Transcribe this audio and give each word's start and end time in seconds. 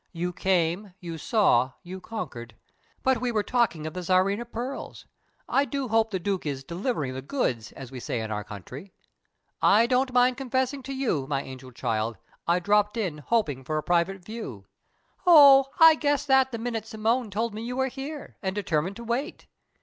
"You 0.13 0.33
came, 0.33 0.95
you 0.99 1.19
saw, 1.19 1.73
you 1.83 2.01
conquered. 2.01 2.55
But 3.03 3.21
we 3.21 3.31
were 3.31 3.43
talking 3.43 3.85
of 3.85 3.93
the 3.93 3.99
Tsarina 4.01 4.45
pearls. 4.45 5.05
I 5.47 5.63
do 5.63 5.89
hope 5.89 6.09
the 6.09 6.17
Duke 6.17 6.43
is 6.43 6.63
'delivering 6.63 7.13
the 7.13 7.21
goods', 7.21 7.71
as 7.73 7.91
we 7.91 7.99
say 7.99 8.19
in 8.19 8.31
our 8.31 8.43
country. 8.43 8.93
I 9.61 9.85
don't 9.85 10.11
mind 10.11 10.37
confessing 10.37 10.81
to 10.89 10.93
you, 10.95 11.27
my 11.27 11.43
angel 11.43 11.71
child, 11.71 12.17
I 12.47 12.57
dropped 12.57 12.97
in 12.97 13.19
hoping 13.19 13.63
for 13.63 13.77
a 13.77 13.83
private 13.83 14.25
view." 14.25 14.65
"Oh, 15.27 15.67
I 15.79 15.93
guessed 15.93 16.25
that 16.27 16.51
the 16.51 16.57
minute 16.57 16.87
Simone 16.87 17.29
told 17.29 17.53
me 17.53 17.61
you 17.61 17.75
were 17.77 17.85
here, 17.87 18.37
and 18.41 18.55
determined 18.55 18.95
to 18.95 19.03
wait!" 19.03 19.45